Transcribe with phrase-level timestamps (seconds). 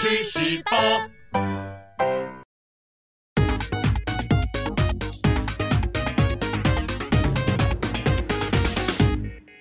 [0.00, 1.10] 去十八。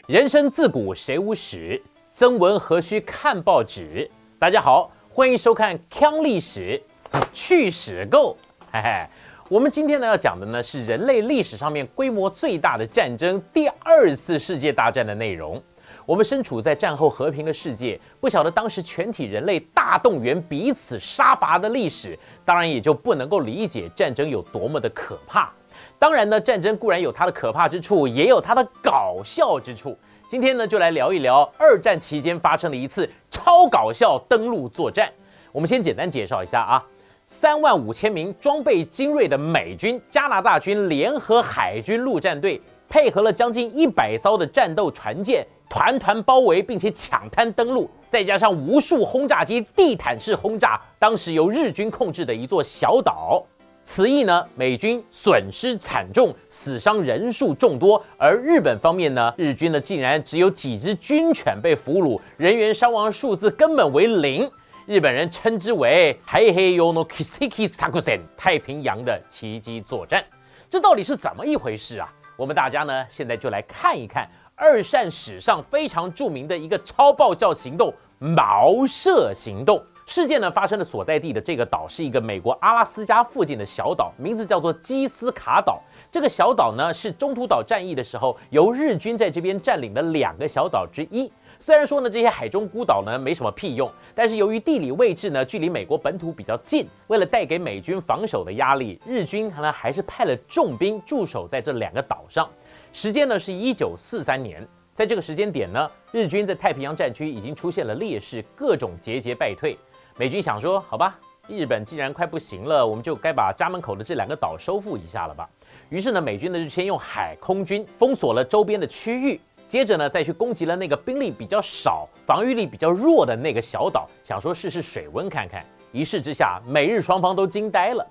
[0.07, 4.09] 人生自古谁无死，曾闻何须看报纸？
[4.39, 6.81] 大家好，欢迎收看《锵历史
[7.33, 8.37] 去史够》。
[8.71, 9.05] 嘿嘿，
[9.49, 15.61] 我们今天呢要讲的呢是人类历史上面规模最大的战争——第二次世界大战的内容。
[16.09, 25.53] 我们身处在战后和平的世界，不晓得当时全体人类大动员、彼此杀伐的历史，当然也就不能够理解战争有多么的可怕。
[25.99, 29.95] 当然呢，战争固然有它的可怕之处，也有它的搞笑之处。
[30.27, 35.11] 今天呢，就来聊一聊二战期间发生的一次超搞笑登陆作战。
[35.51, 36.83] 我们先简单介绍一下啊，
[37.27, 53.45] 三万五千名装备精锐的美军、加拿大军联合海军陆战队，配合了将近一百艘的战斗船舰，团团包围并且抢滩登陆，再加上无数轰炸机地毯式轰炸，当时由日军控制的一座小岛。
[53.83, 64.49] 此役呢，美军损失惨重，死伤人数众多；而日本方面呢，日军呢竟然只有几只军犬被俘虏，人员伤亡数字根本为零。
[64.85, 70.23] 日本人称之为“太平洋の奇跡作戦”，太平洋的奇迹作战。
[70.67, 72.11] 这到底是怎么一回事啊？
[72.39, 79.83] 我们大家呢，现在就来看一看二战史上非常著名的一个超爆笑行动——茅舍行动。
[80.05, 85.81] 事件呢发生的所在地的这个岛是一个美国阿拉斯加附近的小岛，名字叫做基斯卡岛。
[86.09, 91.29] 这个小岛呢是中途岛战役的时候由日军在这边占领的两个小岛之一。
[91.61, 102.49] 虽然说呢这些海中孤岛呢没什么屁用，但是由于地理位置呢距离美国本土比较近，为了带给美军防守的压力，日军呢还是派了重兵驻守在这两个岛上。
[102.93, 109.77] 时间呢是一九四三年，在这个时间点呢，日军在太平洋战区已经出现了劣势，各种节节败退。
[110.17, 115.49] 美军想说，好吧，日本既然快不行了，我们就该把家门口的这两个岛收复一下了吧。
[115.89, 125.63] 于是呢，美军呢就先用海空军封锁了周边的区域，接着呢再去攻击了那个兵力比较少、防御力比较弱的那个小岛，想说试试水温看看。
[125.91, 128.03] 一试之下，美日双方都惊呆了。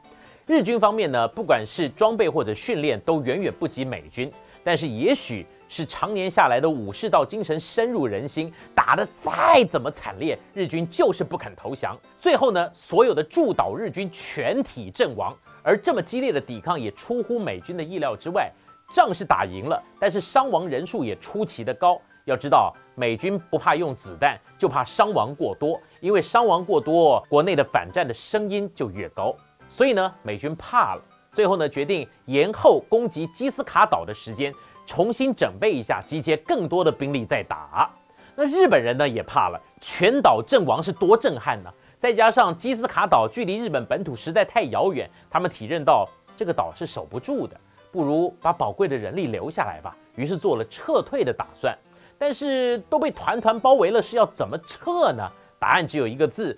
[0.46, 4.32] 日军方面呢，不管是装备或者训练，都远远不及美军，
[4.62, 5.44] 但是也许。
[5.70, 11.94] 是常年下来的武士道精神深入人心，打得再怎么惨烈，日军就是不肯投降。
[12.18, 15.36] 最后呢，所有的驻岛日军全体阵亡。
[15.62, 18.50] 而这么激烈的抵抗也出乎美军的意料之外，
[18.90, 22.00] 仗是打赢了，但是伤亡人数也出奇的高。
[22.24, 29.34] 要知道，美军不怕用子弹，就怕伤亡过多，因为伤亡过多，国内的反战的声音就越高。
[29.68, 34.52] 所以呢，美军怕了，最后呢，决定延后攻击基斯卡岛的时间。
[34.86, 37.90] 重新整备一下，集结更多的兵力再打。
[38.34, 41.70] 那日本人呢也怕了，全岛阵亡是多震撼呢？
[41.98, 47.58] 再加上基斯卡岛距离日本本土实在太遥远，他们体认到这个岛是守不住的，
[47.98, 49.96] 不如把宝贵的人力留下来吧。
[50.14, 51.76] 于是做了撤退的打算。
[52.16, 55.28] 但是都被团团包围了，是要怎么撤呢？
[55.58, 56.56] 答案只有一个字：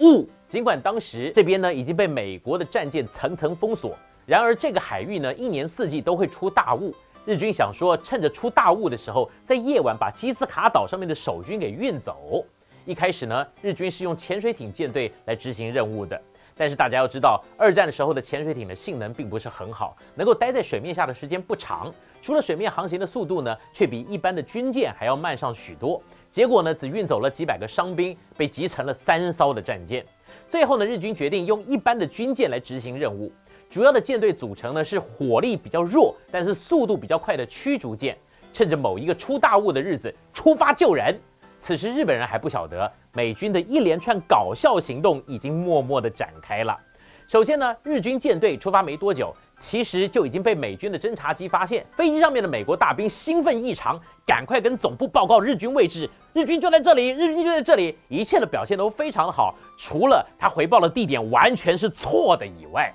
[0.00, 0.28] 雾。
[0.46, 3.96] 尽管当时这边呢已经被美国的战舰层层封锁，
[4.26, 6.94] 然而这个海域呢一年四季都会出大雾。
[7.24, 12.44] 日军想说，趁着出大雾的时候，在夜晚把基斯卡岛上面的守军给运走。
[12.84, 16.20] 一开始呢，日军是用潜水艇舰队来执行任务的。
[16.56, 21.92] 但是大家要知道，二战的时候的潜水艇的性能并不是很好，能够待在水面下的时间不长。
[22.22, 26.00] 除了水面航行的速度呢，却比一般的军舰还要慢上许多。
[26.30, 30.04] 结果呢，只运走了几百个伤兵，被集成了三艘的战舰。
[30.48, 33.30] 最后呢，日军决定用一般的军舰来执行任务。
[33.68, 38.16] 主要的舰队组成呢是火力比较弱，但是速度比较快的驱逐舰，
[38.52, 41.18] 趁着某一个出大雾的日子出发救人。
[41.64, 46.78] 此时日本人还不晓得，美军的一连串搞笑行动已经默默的展开了。
[47.26, 51.82] 首先呢，日军舰队出发没多久，其实就已经被美军的侦察机发现。
[51.92, 56.06] 飞机上面的美国大兵兴奋异常，赶快跟总部报告日军位置。
[56.34, 62.92] 日军就在这里，日军就在这里，一切的表现都非常的好，除了他回报的地点完全是错的以外。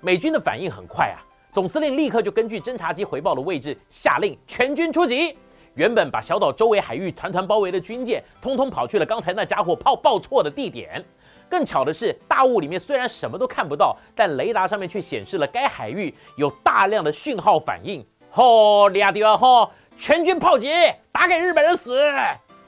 [0.00, 1.22] 美军的反应很快啊，
[1.52, 5.38] 总司令立刻就根据侦察机回报的位置下令全军出击。
[5.74, 11.04] 原本把小岛周围海域团团包围的军舰，通通跑去了刚才那家伙炮报错的地点。
[11.48, 18.04] 更巧的是，大雾里面虽然什么都看不到，但雷达上面却显示了该海域有大量的讯号反应。
[18.30, 20.68] 吼，俩地方吼，全军炮击，
[21.10, 21.98] 打给日本人死！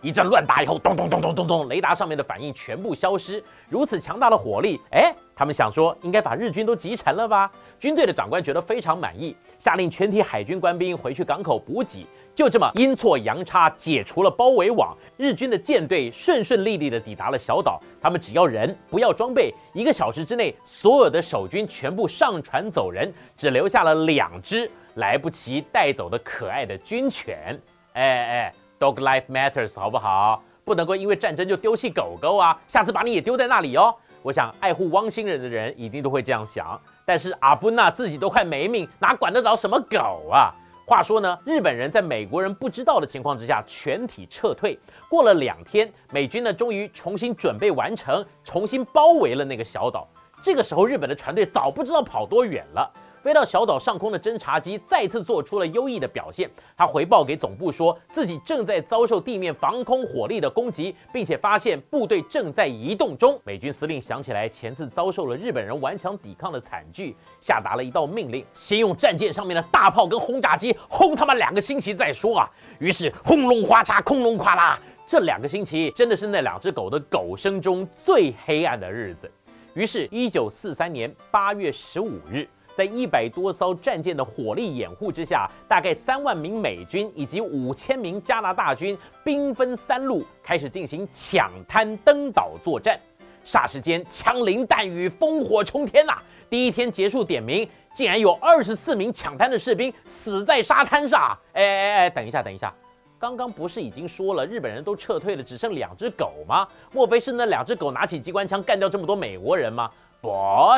[0.01, 3.45] 一阵乱打以后，咚咚咚咚咚咚，雷达上面的反应全部消失。
[3.69, 7.53] 如此强大的火力，哎，他们想说应该把日军都击沉了吧？
[7.79, 12.07] 军队的长官觉得非常满意，下令全体海军官兵回去港口补给。
[12.41, 17.79] 就这么阴错阳差解除了包围网，日军的舰队顺顺利利地抵达了小岛。
[18.01, 19.53] 他们只要人，不要装备。
[19.75, 27.61] 一个小时之内，所有的守军全部上船走人，只留下了两只来不及带走的可爱的军犬。
[27.93, 30.43] 哎哎，Dog life matters，好不好？
[30.65, 32.59] 不能够因为战争就丢弃狗狗啊！
[32.67, 33.95] 下次把你也丢在那里哦。
[34.23, 36.81] 我想爱护汪星人的人一定都会这样想。
[37.05, 40.55] 但是阿布纳自己都快没命，哪管得着什么狗啊？
[40.91, 44.77] 话说呢，日本人在美国人不知道的情况之下全体撤退。
[45.09, 50.09] 过了两天，美军呢终于重新准备完成，重新包围了那个小岛。
[50.43, 52.93] 这个时候，日本的船队早不知道跑多远了。
[53.23, 56.49] 飞到小岛上空的侦察机再次做出了优异的表现。
[56.77, 63.39] 他回报给总部说自己正在遭受地面防空火力的攻击，并且发现部队正在移动中。
[63.45, 72.51] 美军司令想起来前次遭受了日本人顽强抵抗的惨剧，下达了一道命令：先用战舰上面的大炮跟轰炸机轰他妈两个星期再说啊！
[72.79, 79.31] 于是轰隆哗嚓，空隆哗啦，这两个星期真的是那两只狗的狗生中最黑暗的日子。
[79.75, 82.49] 于是，一九四三年八月十五日。
[82.81, 92.99] 在一百多艘战舰的火力掩护之下，大概三万名美军以及五千名加拿大军兵分三路开始进行抢滩登岛作战。
[93.45, 96.15] 霎时间，枪林弹雨，烽火冲天呐！
[96.49, 101.37] 第一天结束点名，竟然有二十四名抢滩的士兵死在沙滩上。
[101.53, 102.73] 哎哎哎，等一下，等一下，
[103.19, 106.67] 刚刚不是已经说了日本人都撤退了，只剩两只狗吗？
[106.93, 109.91] 莫非是那两只狗拿起机关枪干掉这么多美国人吗？
[110.23, 110.31] 不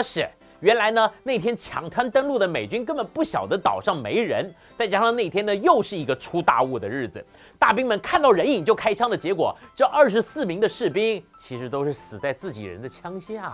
[0.03, 0.29] 是。
[0.63, 7.23] 原来呢，那天抢滩登陆的美军根本不晓得岛上没人，再加上那天呢又是一个出大雾的日子，
[7.59, 13.53] 大兵们看到人影就开枪的结果，这二十四名的士兵其实都是死在自己人的枪下。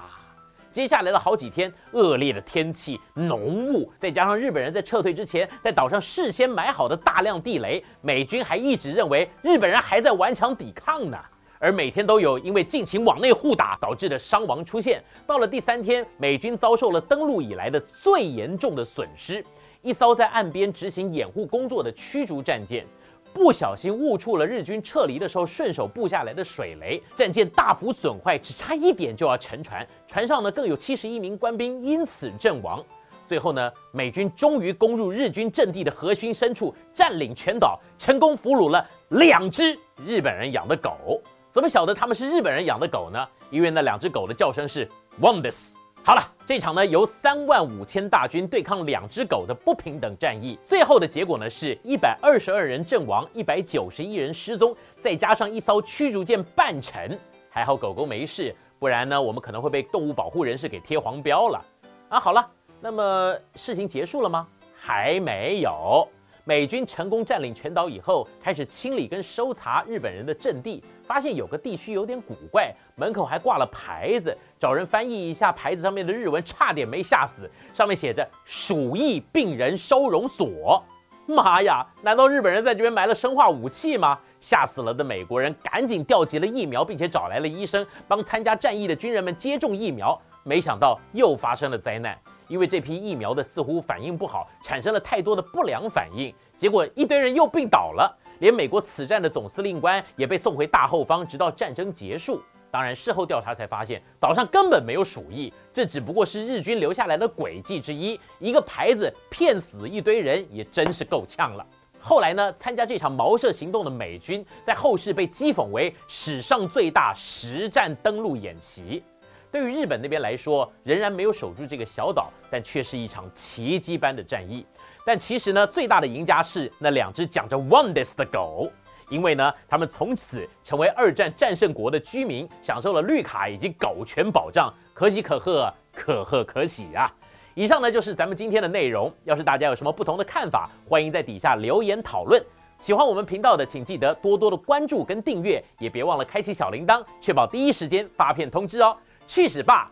[0.71, 11.19] 接下来的好几天，恶劣的天气、浓雾，再加上日本人在撤退之前在岛上事先埋好的大量地雷，美军还一直认为日本人还在顽强抵抗呢。
[11.59, 15.03] 而每天都有因为进行往内互打导致的伤亡出现。
[15.27, 19.45] 到了第三天，美军遭受了登陆以来的最严重的损失。
[19.83, 22.85] 一艘在岸边执行掩护工作的驱逐战舰，
[23.33, 29.87] 不小心误触了日军撤离的时候顺手布下来的水雷，战舰大幅损坏，只差一点就要沉船。
[30.07, 32.85] 船上呢更有七十一名官兵因此阵亡。
[33.27, 41.21] 最后呢，美军终于攻入日军阵地的核心深处，占领全岛，成功俘虏了两只日本人养的狗。
[41.51, 43.27] 怎么晓得他们是日本人养的狗呢？
[43.51, 44.87] 因为那两只狗的叫声是
[45.21, 45.73] Wonders。
[46.05, 57.19] 好了，这场呢由三万五千大军对抗两只狗的不平等战役，最后的结果呢是一百二十二人阵亡，一百九十一人失踪，再加上一艘驱逐舰半沉，
[57.51, 61.65] 还好狗狗没事，不然呢我们可能会被动物保护人士给贴黄标了。
[62.11, 62.47] 啊，好了，
[62.81, 64.47] 那么事情结束了吗？
[64.75, 66.07] 还没有。
[66.45, 77.51] 美军成功占领全岛以后，开始清理跟搜查日本人的阵地，发现有个地区有点古怪，门口还挂了牌子，找人翻译一下牌子上面的日文，差点没吓死。
[77.73, 80.85] 上面写着“鼠疫病人收容所”。
[81.25, 84.19] 妈呀，难道日本人在这边埋了生化武器吗？
[84.39, 90.21] 吓死了的美国人赶紧调集了疫苗，并且找来了医生，帮参加战役的军人们接种疫苗。
[90.45, 92.17] 没想到又发生了灾难。
[92.49, 102.43] 因为这批疫苗的似乎反应不好，产生了太多的不良反应，结果一堆人又病倒了，连美国此战的总司令官也被送回大后方，直到战争结束。
[102.71, 108.21] 当然，事后调查才发现，岛上根本没有鼠疫，这只不过是日军留下来的诡计之一。
[108.39, 111.67] 一个牌子骗死一堆人，也真是够呛了。
[111.99, 119.03] 后来呢，参加这场毛射行动的美军，在后世被讥讽为史上最大实战登陆演习。
[119.51, 124.67] 对于日本那边来说，仍然没有守住这个小岛，但却是一场奇迹般的战役。
[125.09, 128.71] 但其实呢，最大的赢家是那两只讲着 “wonders” 的狗，
[129.09, 137.11] 因为呢，他们从此成为二战战胜国的居民，享受了绿卡以及狗权保障，可喜可贺，可贺可喜啊！
[137.55, 139.11] 以上呢就是咱们今天的内容。
[139.25, 142.45] 要是大家有什么不同的看法，欢迎在底下留言讨论。
[142.79, 148.95] 喜欢我们频道的，请记得多多的关注跟订阅，也别忘了开启小铃铛，确保第一时间发片通知哦。
[149.27, 149.91] 去死吧！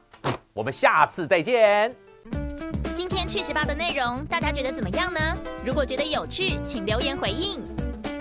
[0.52, 2.05] 我们下次再见。
[3.26, 5.20] 去屎吧的内容，大家觉得怎么样呢？
[5.64, 7.60] 如果觉得有趣，请留言回应。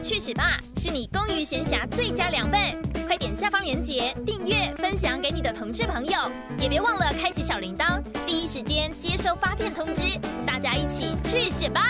[0.01, 2.59] 去屎吧是你公余闲暇最佳良伴，
[3.05, 10.19] 快点下方链接订阅分享给你的同事朋友，也别忘了开启小铃铛，第一时间接收发片通知。
[10.45, 11.81] 大家一起去屎吧！